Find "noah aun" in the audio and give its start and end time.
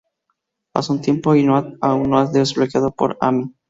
1.43-2.09